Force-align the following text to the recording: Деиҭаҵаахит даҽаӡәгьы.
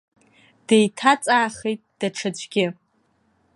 Деиҭаҵаахит 0.67 1.81
даҽаӡәгьы. 1.99 2.65